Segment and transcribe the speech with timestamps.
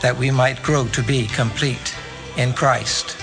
[0.00, 1.94] that we might grow to be complete
[2.36, 3.16] in Christ.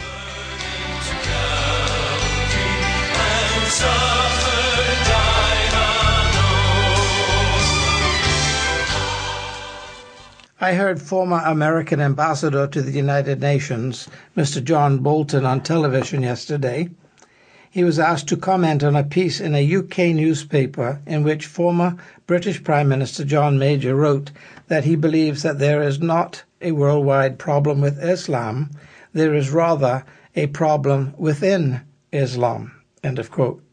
[10.59, 14.63] I heard former American ambassador to the United Nations, Mr.
[14.63, 16.89] John Bolton, on television yesterday.
[17.69, 21.95] He was asked to comment on a piece in a UK newspaper in which former
[22.25, 24.31] British Prime Minister John Major wrote
[24.67, 28.71] that he believes that there is not a worldwide problem with Islam,
[29.13, 30.03] there is rather
[30.35, 32.71] a problem within Islam.
[33.03, 33.63] End of quote.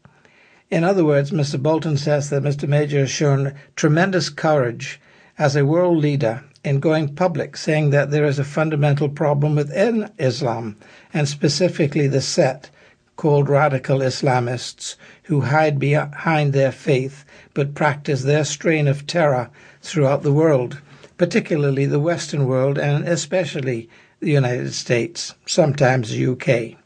[0.71, 1.61] In other words, Mr.
[1.61, 2.67] Bolton says that Mr.
[2.67, 4.99] Major has shown tremendous courage
[5.37, 10.09] as a world leader in going public, saying that there is a fundamental problem within
[10.17, 10.75] Islam,
[11.13, 12.69] and specifically the set
[13.15, 19.49] called radical Islamists who hide behind their faith but practice their strain of terror
[19.81, 20.81] throughout the world,
[21.17, 26.77] particularly the Western world and especially the United States, sometimes the UK.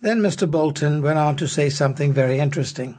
[0.00, 0.50] Then Mr.
[0.50, 2.98] Bolton went on to say something very interesting.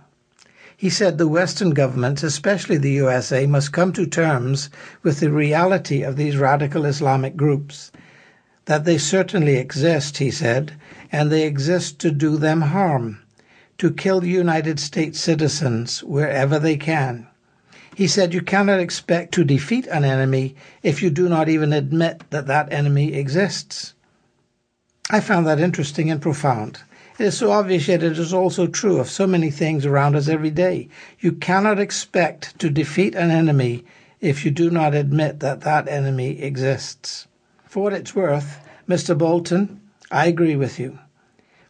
[0.77, 4.69] He said the Western governments, especially the USA, must come to terms
[5.03, 7.91] with the reality of these radical Islamic groups.
[8.65, 10.73] That they certainly exist, he said,
[11.11, 13.19] and they exist to do them harm,
[13.77, 17.27] to kill United States citizens wherever they can.
[17.95, 22.29] He said you cannot expect to defeat an enemy if you do not even admit
[22.29, 23.93] that that enemy exists.
[25.09, 26.79] I found that interesting and profound.
[27.17, 30.27] It is so obvious, yet it is also true of so many things around us
[30.27, 30.89] every day.
[31.21, 33.85] You cannot expect to defeat an enemy
[34.19, 37.27] if you do not admit that that enemy exists.
[37.63, 39.17] For what it's worth, Mr.
[39.17, 39.79] Bolton,
[40.11, 40.99] I agree with you.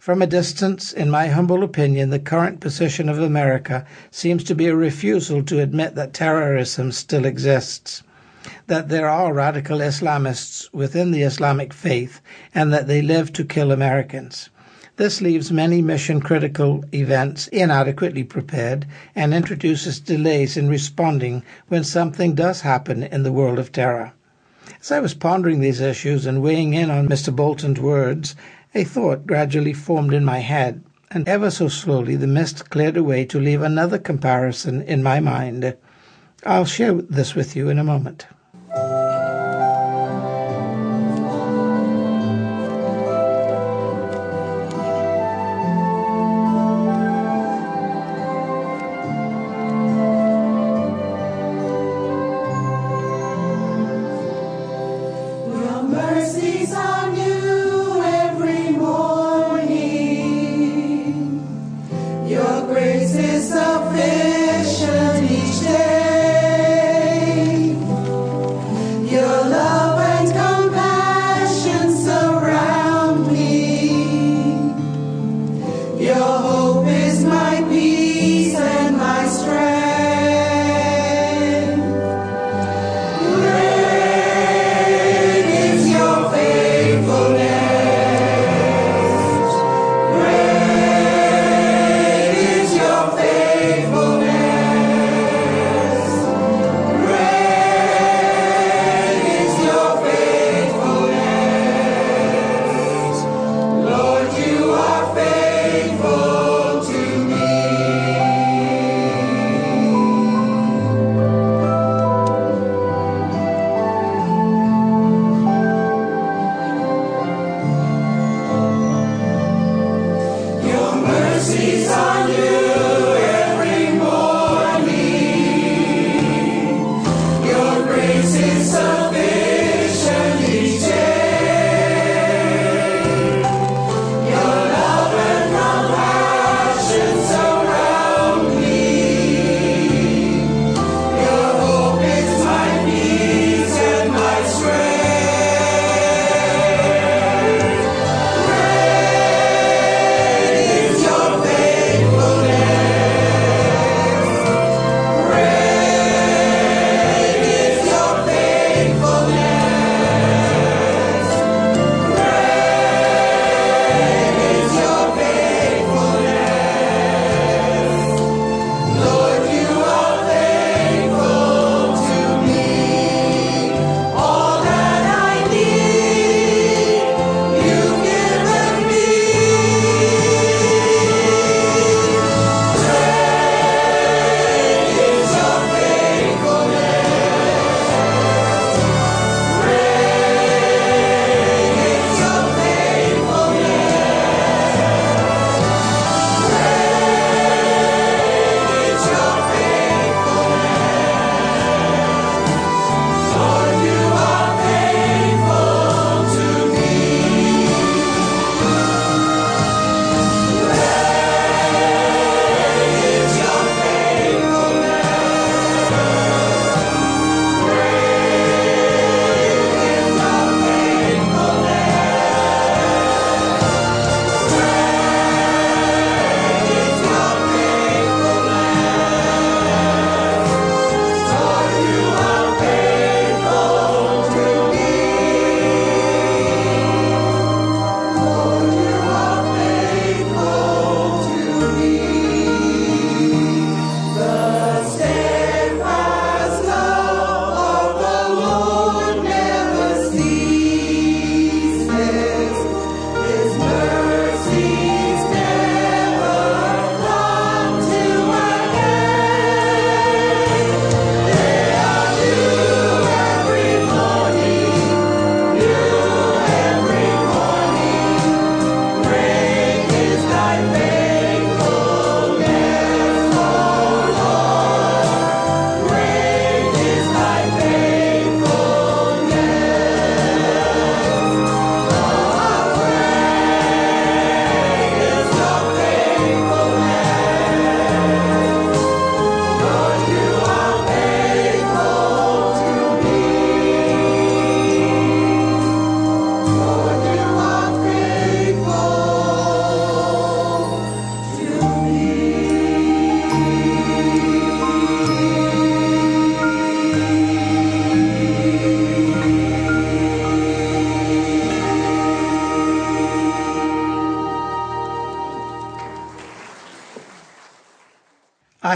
[0.06, 4.68] From a distance, in my humble opinion, the current position of America seems to be
[4.68, 8.04] a refusal to admit that terrorism still exists,
[8.68, 12.22] that there are radical Islamists within the Islamic faith,
[12.54, 14.52] and that they live to kill Americans.
[14.98, 22.36] This leaves many mission critical events inadequately prepared and introduces delays in responding when something
[22.36, 24.14] does happen in the world of terror.
[24.82, 27.36] As I was pondering these issues and weighing in on Mr.
[27.36, 28.36] Bolton's words,
[28.76, 33.24] a thought gradually formed in my head, and ever so slowly the mist cleared away
[33.24, 35.76] to leave another comparison in my mind.
[36.46, 38.28] I'll share this with you in a moment.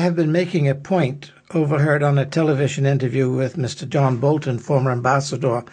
[0.09, 3.87] Have been making a point, overheard on a television interview with Mr.
[3.87, 5.63] John Bolton, former ambassador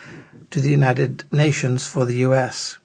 [0.51, 2.77] to the United Nations for the U.S.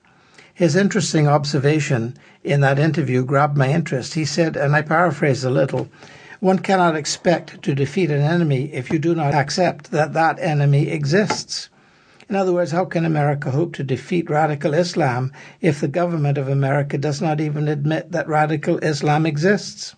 [0.53, 4.13] His interesting observation in that interview grabbed my interest.
[4.13, 5.89] He said, and I paraphrase a little,
[6.39, 10.87] one cannot expect to defeat an enemy if you do not accept that that enemy
[10.87, 11.67] exists.
[12.29, 16.47] In other words, how can America hope to defeat radical Islam if the government of
[16.47, 19.97] America does not even admit that radical Islam exists?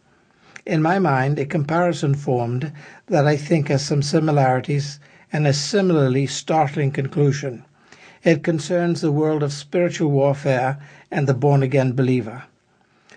[0.66, 2.72] In my mind, a comparison formed
[3.08, 5.00] that I think has some similarities
[5.32, 7.66] and a similarly startling conclusion.
[8.24, 10.78] It concerns the world of spiritual warfare
[11.12, 12.44] and the born again believer.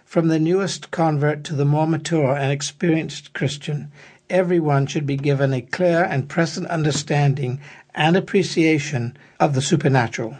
[0.04, 3.92] From the newest convert to the more mature and experienced Christian,
[4.28, 7.60] everyone should be given a clear and present understanding
[7.94, 10.36] and appreciation of the supernatural.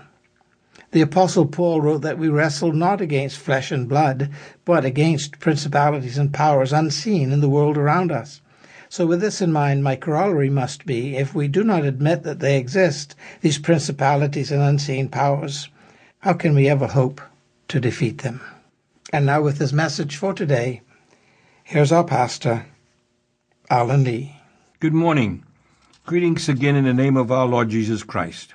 [0.96, 4.30] The Apostle Paul wrote that we wrestle not against flesh and blood,
[4.64, 8.40] but against principalities and powers unseen in the world around us.
[8.88, 12.38] So, with this in mind, my corollary must be if we do not admit that
[12.38, 15.68] they exist, these principalities and unseen powers,
[16.20, 17.20] how can we ever hope
[17.68, 18.40] to defeat them?
[19.12, 20.80] And now, with his message for today,
[21.62, 22.64] here's our pastor,
[23.68, 24.40] Alan Lee.
[24.80, 25.44] Good morning.
[26.06, 28.54] Greetings again in the name of our Lord Jesus Christ.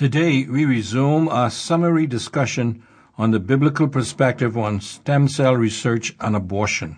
[0.00, 2.82] Today, we resume our summary discussion
[3.18, 6.96] on the biblical perspective on stem cell research and abortion.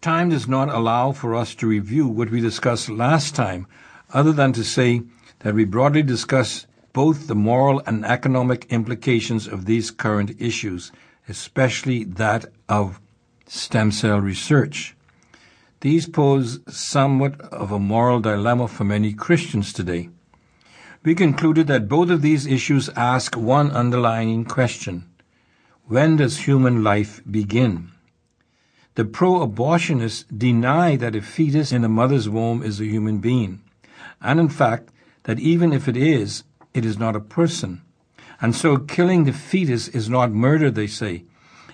[0.00, 3.66] Time does not allow for us to review what we discussed last time,
[4.12, 5.02] other than to say
[5.40, 10.92] that we broadly discuss both the moral and economic implications of these current issues
[11.28, 13.00] especially that of
[13.48, 14.94] stem cell research.
[15.80, 20.10] These pose somewhat of a moral dilemma for many Christians today.
[21.04, 25.04] We concluded that both of these issues ask one underlying question
[25.84, 27.90] When does human life begin?
[28.94, 33.60] The pro abortionists deny that a fetus in a mother's womb is a human being,
[34.22, 34.88] and in fact,
[35.24, 37.82] that even if it is, it is not a person.
[38.40, 41.24] And so killing the fetus is not murder, they say.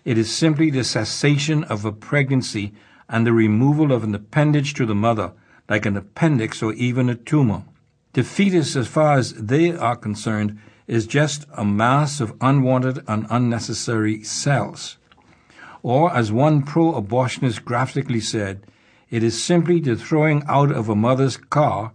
[0.05, 2.73] It is simply the cessation of a pregnancy
[3.09, 5.35] and the removal of an appendage to the mother,
[5.69, 7.63] like an appendix or even a tumor.
[8.13, 14.25] Fetus, as far as they are concerned, is just a mass of unwanted and unnecessary
[14.25, 14.97] cells.
[15.85, 18.67] Or, as one pro abortionist graphically said,
[19.11, 21.93] it is simply the throwing out of a mother's car,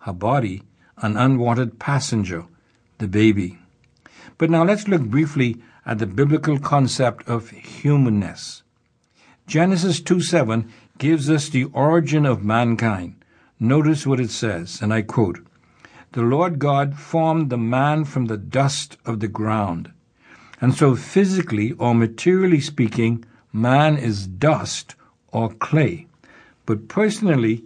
[0.00, 0.64] her body,
[0.96, 2.44] an unwanted passenger,
[2.98, 3.58] the baby.
[4.38, 8.64] But now let's look briefly at the biblical concept of humanness.
[9.46, 13.24] Genesis 2 7 gives us the origin of mankind.
[13.60, 15.38] Notice what it says, and I quote
[16.12, 19.92] The Lord God formed the man from the dust of the ground.
[20.60, 24.94] And so, physically or materially speaking, man is dust
[25.28, 26.06] or clay.
[26.66, 27.64] But personally,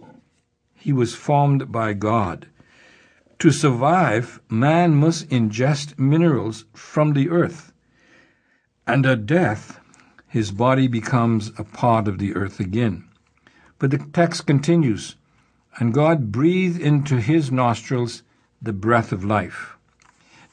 [0.73, 2.47] he was formed by God.
[3.39, 7.73] To survive, man must ingest minerals from the earth.
[8.87, 9.81] And at death,
[10.25, 13.09] his body becomes a part of the earth again.
[13.77, 15.15] But the text continues,
[15.77, 18.23] and God breathed into his nostrils
[18.61, 19.77] the breath of life.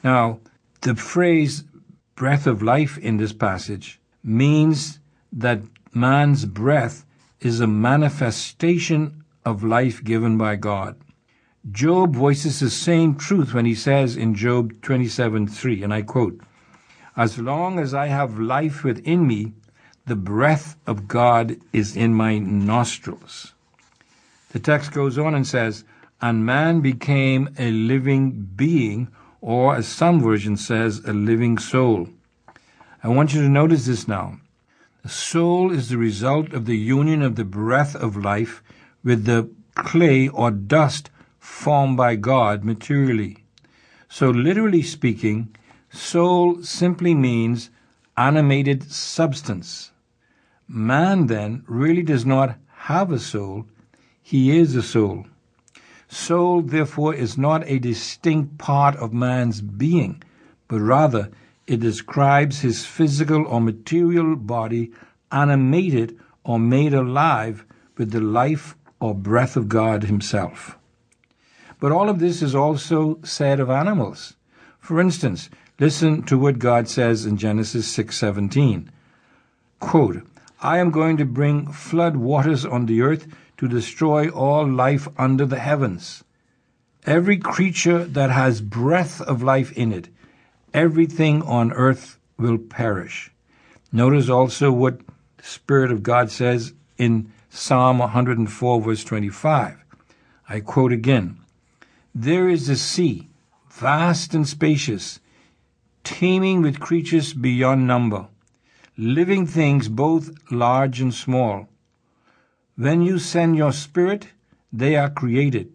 [0.03, 0.39] Now,
[0.81, 1.63] the phrase
[2.15, 4.99] breath of life in this passage means
[5.31, 5.61] that
[5.93, 7.05] man's breath
[7.41, 10.95] is a manifestation of life given by God.
[11.71, 16.39] Job voices the same truth when he says in Job 27 3, and I quote,
[17.17, 19.53] As long as I have life within me,
[20.05, 23.53] the breath of God is in my nostrils.
[24.51, 25.83] The text goes on and says,
[26.21, 29.09] And man became a living being,
[29.41, 32.09] or as some version says, a living soul.
[33.03, 34.39] I want you to notice this now.
[35.03, 38.63] The soul is the result of the union of the breath of life
[39.03, 43.43] with the clay or dust formed by God materially.
[44.09, 45.55] So, literally speaking,
[45.91, 47.69] soul simply means
[48.17, 49.91] animated substance.
[50.67, 52.57] Man, then, really does not
[52.87, 53.67] have a soul,
[54.23, 55.27] he is a soul.
[56.15, 60.23] Soul, therefore, is not a distinct part of man's being,
[60.69, 61.29] but rather
[61.67, 64.91] it describes his physical or material body
[65.29, 67.65] animated or made alive
[67.97, 70.77] with the life or breath of God Himself.
[71.81, 74.35] But all of this is also said of animals.
[74.79, 78.89] For instance, listen to what God says in Genesis 6:17.
[79.81, 80.23] Quote,
[80.61, 85.45] I am going to bring flood waters on the earth to destroy all life under
[85.45, 86.23] the heavens.
[87.05, 90.09] Every creature that has breath of life in it,
[90.73, 93.31] everything on earth will perish.
[93.91, 94.99] Notice also what
[95.37, 99.77] the Spirit of God says in Psalm 104, verse 25.
[100.49, 101.39] I quote again
[102.13, 103.29] There is the sea,
[103.71, 105.19] vast and spacious,
[106.03, 108.27] teeming with creatures beyond number,
[108.97, 111.69] living things both large and small.
[112.77, 114.27] When you send your spirit,
[114.71, 115.71] they are created,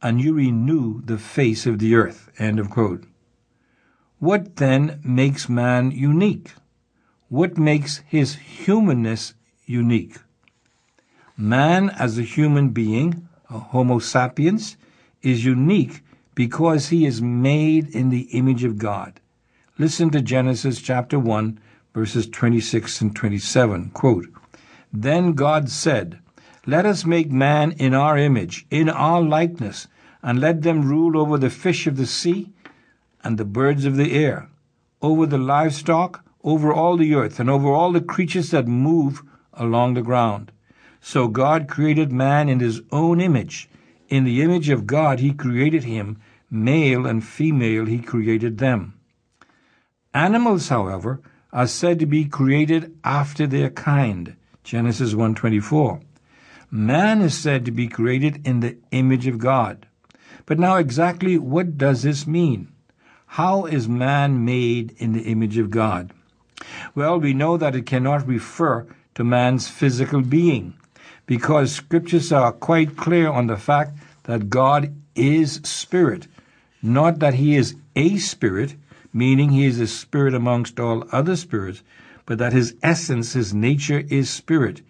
[0.00, 2.30] and you renew the face of the earth.
[2.38, 3.04] End of quote.
[4.20, 6.54] What then makes man unique?
[7.28, 9.34] What makes his humanness
[9.64, 10.18] unique?
[11.36, 14.76] Man as a human being, a Homo sapiens,
[15.22, 16.04] is unique
[16.36, 19.20] because he is made in the image of God.
[19.78, 21.58] Listen to Genesis chapter 1,
[21.92, 23.90] verses 26 and 27.
[23.90, 24.26] Quote,
[24.92, 26.20] Then God said,
[26.68, 29.86] Let us make man in our image, in our likeness,
[30.20, 32.50] and let them rule over the fish of the sea
[33.22, 34.48] and the birds of the air,
[35.00, 39.22] over the livestock, over all the earth, and over all the creatures that move
[39.54, 40.50] along the ground.
[41.00, 43.68] So God created man in his own image.
[44.08, 46.18] In the image of God he created him,
[46.50, 48.94] male and female he created them.
[50.12, 51.20] Animals, however,
[51.52, 54.34] are said to be created after their kind.
[54.64, 56.00] Genesis 1:24.
[56.70, 59.86] Man is said to be created in the image of God.
[60.46, 62.68] But now exactly what does this mean?
[63.26, 66.12] How is man made in the image of God?
[66.94, 70.74] Well, we know that it cannot refer to man's physical being
[71.26, 76.28] because scriptures are quite clear on the fact that God is spirit,
[76.82, 78.76] not that he is a spirit,
[79.12, 81.82] meaning he is a spirit amongst all other spirits,
[82.26, 84.82] but that his essence, his nature is spirit.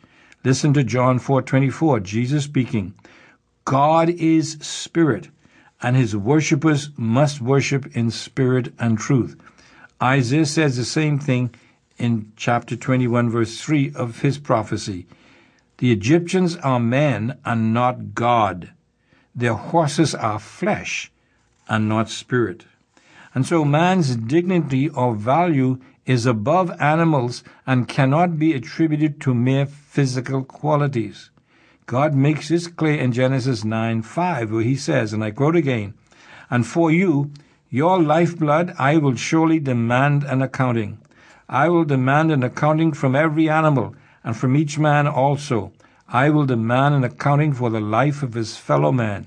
[0.46, 2.94] Listen to John 4:24, Jesus speaking.
[3.64, 5.28] God is spirit,
[5.82, 9.34] and his worshippers must worship in spirit and truth.
[10.00, 11.50] Isaiah says the same thing
[11.98, 15.08] in chapter 21 verse 3 of his prophecy.
[15.78, 18.70] The Egyptians are men and not God.
[19.34, 21.10] Their horses are flesh
[21.68, 22.66] and not spirit.
[23.34, 29.66] And so man's dignity or value is above animals and cannot be attributed to mere
[29.66, 31.30] physical qualities.
[31.86, 35.94] God makes this clear in Genesis 9 5, where he says, and I quote again,
[36.48, 37.30] And for you,
[37.70, 40.98] your lifeblood, I will surely demand an accounting.
[41.48, 43.94] I will demand an accounting from every animal,
[44.24, 45.72] and from each man also.
[46.08, 49.26] I will demand an accounting for the life of his fellow man.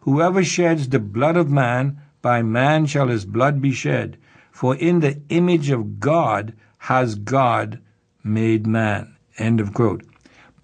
[0.00, 4.18] Whoever sheds the blood of man, by man shall his blood be shed,
[4.58, 7.80] for in the image of God has God
[8.24, 9.14] made man.
[9.36, 10.04] End of quote.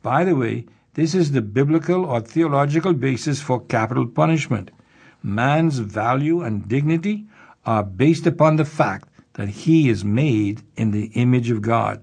[0.02, 4.72] By the way, this is the biblical or theological basis for capital punishment.
[5.22, 7.26] Man's value and dignity
[7.64, 12.02] are based upon the fact that he is made in the image of God.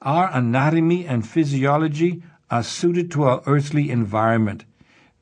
[0.00, 4.64] Our anatomy and physiology are suited to our earthly environment.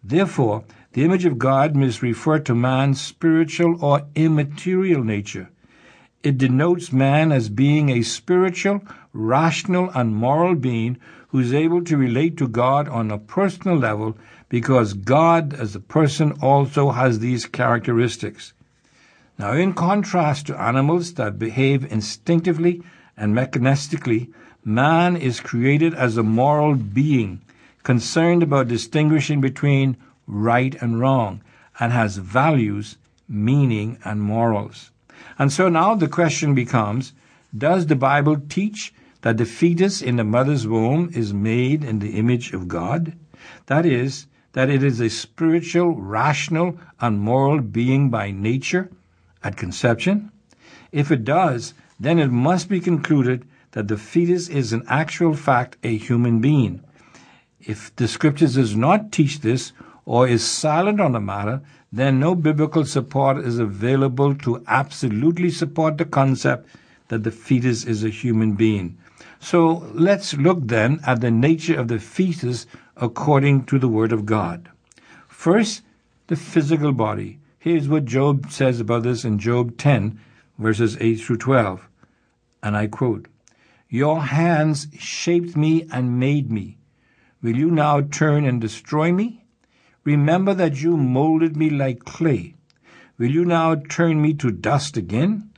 [0.04, 0.62] Therefore,
[0.92, 5.48] the image of God must refer to man's spiritual or immaterial nature.
[6.22, 10.98] It denotes man as being a spiritual, rational, and moral being
[11.28, 14.16] who is able to relate to God on a personal level
[14.48, 18.52] because God, as a person, also has these characteristics.
[19.36, 22.82] Now, in contrast to animals that behave instinctively
[23.16, 24.32] and mechanistically,
[24.64, 27.40] man is created as a moral being,
[27.82, 29.96] concerned about distinguishing between
[30.28, 31.42] right and wrong,
[31.80, 32.96] and has values,
[33.28, 34.91] meaning, and morals.
[35.38, 37.12] And so now the question becomes
[37.56, 42.18] Does the Bible teach that the fetus in the mother's womb is made in the
[42.18, 43.14] image of God?
[43.66, 48.90] That is, that it is a spiritual, rational, and moral being by nature
[49.42, 50.30] at conception?
[50.90, 55.76] If it does, then it must be concluded that the fetus is in actual fact
[55.82, 56.82] a human being.
[57.60, 59.72] If the scriptures does not teach this,
[60.04, 61.60] or is silent on the matter,
[61.92, 66.68] then no biblical support is available to absolutely support the concept
[67.08, 68.96] that the fetus is a human being.
[69.38, 74.24] So let's look then at the nature of the fetus according to the Word of
[74.24, 74.70] God.
[75.28, 75.82] First,
[76.28, 77.38] the physical body.
[77.58, 80.18] Here's what Job says about this in Job 10,
[80.58, 81.88] verses 8 through 12.
[82.62, 83.28] And I quote,
[83.88, 86.78] Your hands shaped me and made me.
[87.42, 89.41] Will you now turn and destroy me?
[90.04, 92.54] Remember that you molded me like clay.
[93.18, 95.50] Will you now turn me to dust again?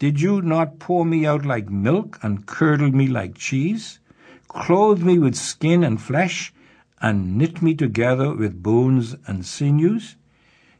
[0.00, 4.00] Did you not pour me out like milk and curdle me like cheese?
[4.48, 6.52] Clothe me with skin and flesh,
[7.00, 10.16] and knit me together with bones and sinews?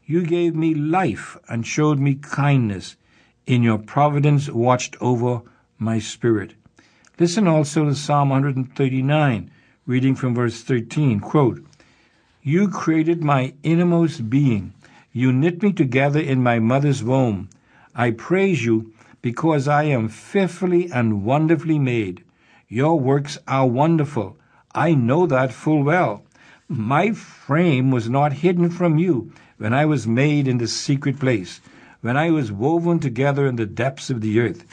[0.05, 2.97] You gave me life and showed me kindness.
[3.45, 5.43] In your providence watched over
[5.77, 6.55] my spirit.
[7.17, 9.51] Listen also to Psalm 139,
[9.85, 11.63] reading from verse 13, quote,
[12.43, 14.73] You created my innermost being.
[15.13, 17.49] You knit me together in my mother's womb.
[17.93, 22.23] I praise you because I am fearfully and wonderfully made.
[22.67, 24.37] Your works are wonderful.
[24.73, 26.23] I know that full well.
[26.67, 31.61] My frame was not hidden from you when I was made in the secret place,
[32.01, 34.65] when I was woven together in the depths of the earth.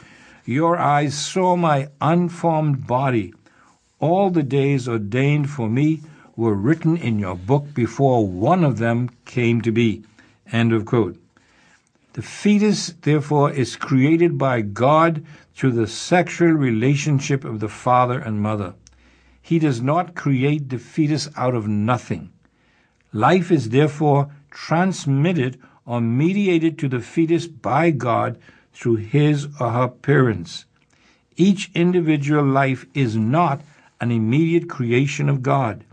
[0.43, 3.33] Your eyes saw my unformed body.
[3.99, 6.01] All the days ordained for me
[6.39, 10.01] were written in your book before one of them came to be.
[10.53, 11.17] End of quote.
[12.13, 18.41] The fetus, therefore, is created by God through the sexual relationship of the father and
[18.41, 18.73] mother.
[19.41, 22.29] He does not create the fetus out of nothing.
[23.11, 28.39] Life is therefore transmitted or mediated to the fetus by God
[28.71, 30.63] through his or her parents.
[31.35, 33.59] Each individual life is not
[33.99, 35.83] an immediate creation of God.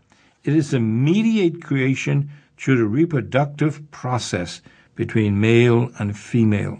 [0.47, 4.63] It is a mediate creation through the reproductive process
[4.95, 6.79] between male and female.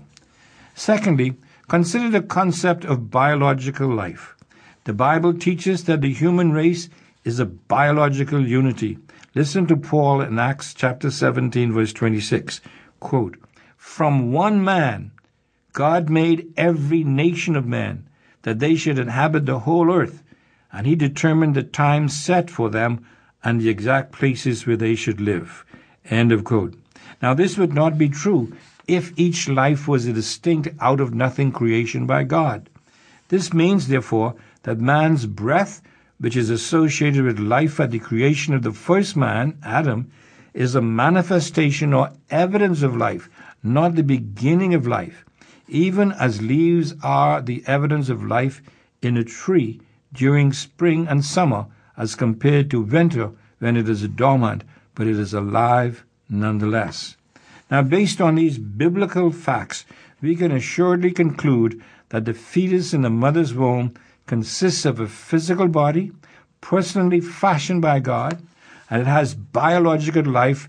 [0.77, 1.35] Secondly,
[1.67, 4.37] consider the concept of biological life.
[4.85, 6.89] The Bible teaches that the human race
[7.25, 8.99] is a biological unity.
[9.35, 12.61] Listen to Paul in Acts chapter 17 verse 26.
[13.01, 13.37] Quote,
[13.77, 15.11] From one man
[15.73, 18.09] God made every nation of men
[18.43, 20.23] that they should inhabit the whole earth,
[20.73, 23.05] and he determined the time set for them
[23.47, 25.65] and the exact places where they should live.
[26.11, 26.75] End of quote.
[27.23, 28.53] Now, this would not be true
[28.89, 32.69] if each life was a distinct out of nothing creation by God.
[33.29, 35.81] This means, therefore, that man's breath,
[36.19, 40.11] which is associated with life at the creation of the first man, Adam,
[40.53, 43.31] is a manifestation or evidence of life,
[43.63, 45.25] not the beginning of life,
[45.69, 48.61] even as leaves are the evidence of life
[49.03, 49.81] in a tree
[50.13, 55.33] during spring and summer as compared to winter when it is dormant, but it is
[55.33, 57.17] alive nonetheless.
[57.71, 59.85] Now, based on these biblical facts,
[60.21, 63.95] we can assuredly conclude that the fetus in the mother's womb
[64.27, 66.13] consists of a physical body,
[66.61, 68.43] personally fashioned by God,
[68.89, 70.69] and it has biological life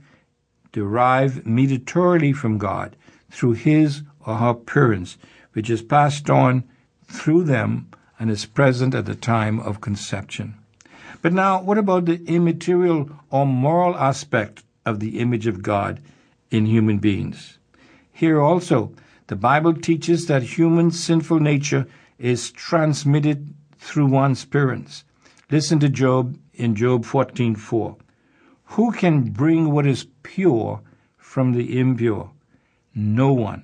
[0.71, 2.95] derived mediatorily from God
[3.29, 5.17] through his or her parents,
[5.53, 6.63] which is passed on
[7.05, 7.87] through them
[8.19, 10.55] and is present at the time of conception.
[11.21, 15.99] But now, what about the immaterial or moral aspect of the image of God
[16.51, 17.57] in human beings?
[18.11, 18.93] Here also,
[19.27, 25.03] the Bible teaches that human sinful nature is transmitted through one's parents.
[25.51, 27.97] Listen to Job in Job 14:4.
[28.71, 30.81] Who can bring what is pure
[31.17, 32.31] from the impure?
[32.93, 33.63] No one.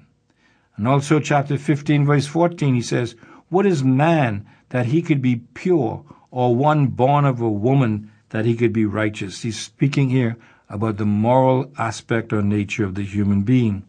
[0.77, 3.15] And also chapter 15 verse 14 he says,
[3.49, 8.43] What is man that he could be pure, or one born of a woman that
[8.43, 9.43] he could be righteous?
[9.43, 10.35] He's speaking here
[10.67, 13.83] about the moral aspect or nature of the human being.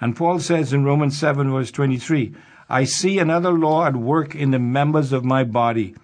[0.00, 2.34] And Paul says in Romans 7 verse 23,
[2.70, 5.94] I see another law at work in the members of my body,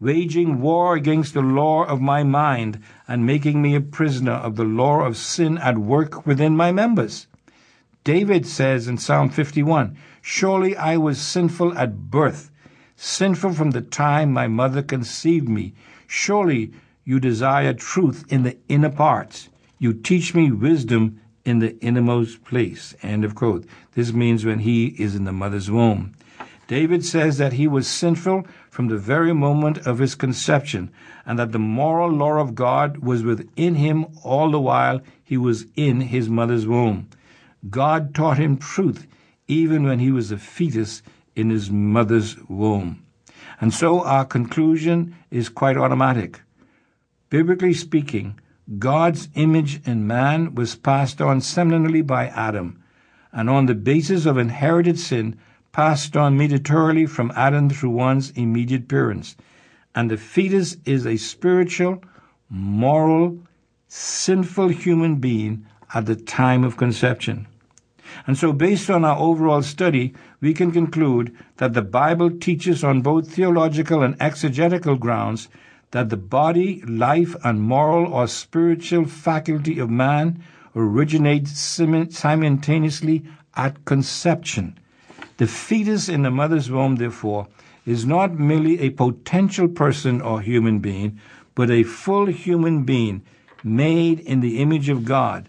[0.00, 4.64] waging war against the law of my mind and making me a prisoner of the
[4.64, 7.26] law of sin at work within my members.
[8.02, 12.50] David says in Psalm 51, Surely I was sinful at birth,
[12.96, 15.74] sinful from the time my mother conceived me.
[16.06, 16.72] Surely
[17.04, 19.48] you desire truth in the inner parts.
[19.78, 22.94] You teach me wisdom in the innermost place.
[23.02, 23.66] End of quote.
[23.94, 26.14] This means when he is in the mother's womb.
[26.66, 30.90] David says that he was sinful from the very moment of his conception,
[31.26, 35.66] and that the moral law of God was within him all the while he was
[35.76, 37.08] in his mother's womb.
[37.68, 39.06] God taught him truth
[39.46, 41.02] even when he was a fetus
[41.36, 43.04] in his mother's womb.
[43.60, 46.40] And so our conclusion is quite automatic.
[47.30, 48.38] Biblically speaking,
[48.78, 52.82] God's image in man was passed on seminally by Adam,
[53.32, 55.38] and on the basis of inherited sin,
[55.72, 59.36] passed on mediatorily from Adam through one's immediate parents.
[59.94, 62.02] And the fetus is a spiritual,
[62.48, 63.38] moral,
[63.88, 67.46] sinful human being at the time of conception.
[68.26, 73.02] And so, based on our overall study, we can conclude that the Bible teaches on
[73.02, 75.48] both theological and exegetical grounds
[75.90, 80.42] that the body, life, and moral or spiritual faculty of man
[80.74, 83.24] originates simultaneously
[83.56, 84.76] at conception.
[85.36, 87.48] The fetus in the mother's womb, therefore,
[87.86, 91.20] is not merely a potential person or human being,
[91.54, 93.22] but a full human being
[93.62, 95.48] made in the image of God,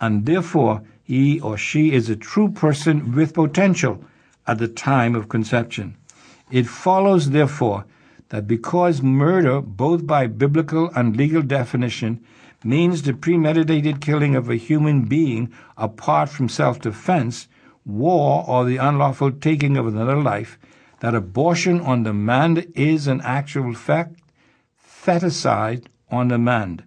[0.00, 4.02] and therefore he or she is a true person with potential
[4.46, 5.96] at the time of conception.
[6.50, 7.84] It follows, therefore,
[8.30, 12.24] that because murder, both by biblical and legal definition,
[12.64, 17.48] means the premeditated killing of a human being apart from self defense,
[17.84, 20.58] war, or the unlawful taking of another life,
[21.00, 24.20] that abortion on demand is an actual fact,
[24.82, 26.82] feticide on demand.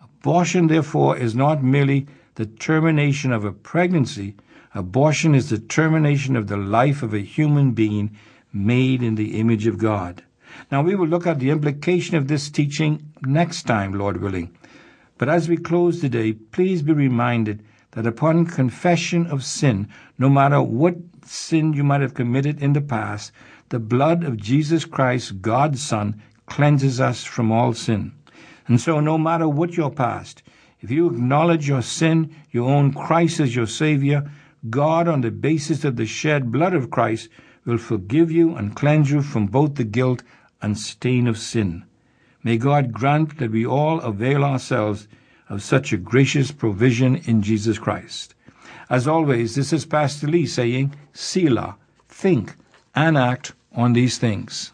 [0.00, 2.06] Abortion, therefore, is not merely
[2.40, 4.34] the termination of a pregnancy,
[4.74, 8.16] abortion is the termination of the life of a human being
[8.50, 10.22] made in the image of God.
[10.72, 14.56] Now, we will look at the implication of this teaching next time, Lord willing.
[15.18, 20.62] But as we close today, please be reminded that upon confession of sin, no matter
[20.62, 23.32] what sin you might have committed in the past,
[23.68, 28.12] the blood of Jesus Christ, God's Son, cleanses us from all sin.
[28.66, 30.42] And so, no matter what your past,
[30.80, 34.30] if you acknowledge your sin, you own Christ as your Savior,
[34.68, 37.28] God, on the basis of the shed blood of Christ,
[37.64, 40.22] will forgive you and cleanse you from both the guilt
[40.62, 41.84] and stain of sin.
[42.42, 45.06] May God grant that we all avail ourselves
[45.48, 48.34] of such a gracious provision in Jesus Christ.
[48.88, 51.76] As always, this is Pastor Lee saying, Selah,
[52.08, 52.54] think
[52.94, 54.72] and act on these things.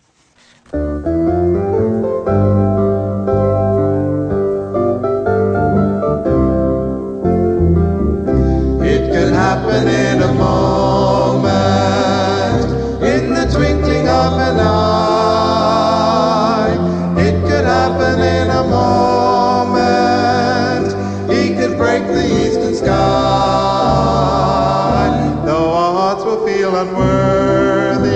[26.87, 28.11] Unworthy,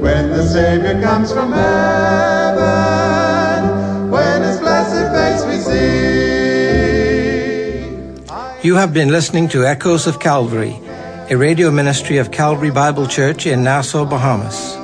[0.00, 2.60] when the Savior comes from heaven,
[4.10, 5.80] when His blessed face we see.
[8.66, 10.78] You have been listening to Echoes of Calvary,
[11.30, 14.76] a radio ministry of Calvary Bible Church in Nassau, Bahamas.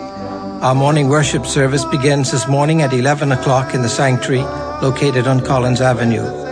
[0.63, 4.43] Our morning worship service begins this morning at 11 o'clock in the sanctuary
[4.81, 6.46] located on Collins Avenue.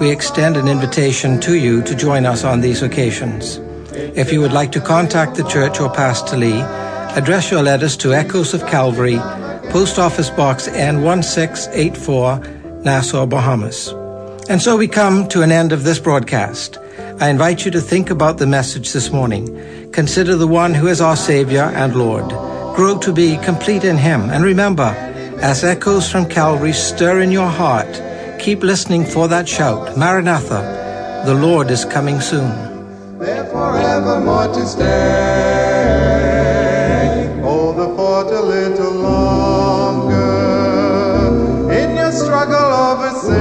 [0.00, 3.58] We extend an invitation to you to join us on these occasions.
[3.92, 8.12] If you would like to contact the church or Pastor Lee, address your letters to
[8.12, 9.18] Echoes of Calvary,
[9.70, 13.88] Post Office Box N1684, Nassau, Bahamas.
[14.48, 16.78] And so we come to an end of this broadcast.
[17.20, 19.90] I invite you to think about the message this morning.
[19.92, 22.28] Consider the one who is our Savior and Lord.
[22.74, 24.30] Grow to be complete in Him.
[24.30, 24.94] And remember,
[25.40, 28.02] as echoes from Calvary stir in your heart,
[28.42, 32.50] keep listening for that shout, Maranatha, the Lord is coming soon.
[33.20, 34.82] There forevermore to stay.
[37.40, 40.18] Hold the fort a little longer
[41.72, 42.56] in your struggle
[42.88, 43.38] over sin.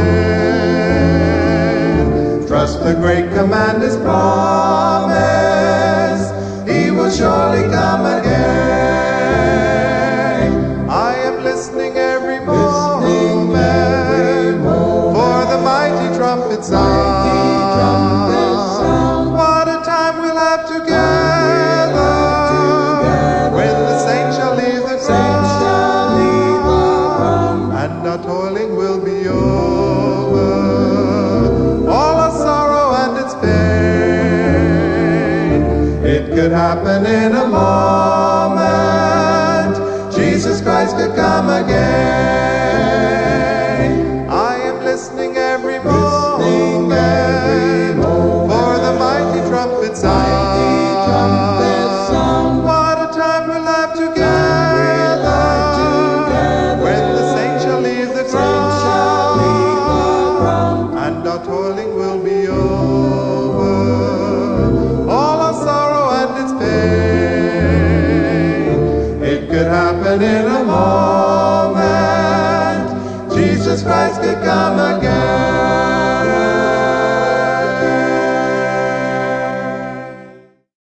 [2.48, 5.12] Trust the great commander's promise.
[6.70, 8.06] He will surely come